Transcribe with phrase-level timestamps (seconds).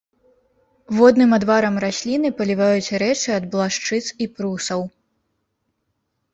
[0.99, 4.81] Водным адварам расліны паліваюць рэчы ад блашчыц і прусаў.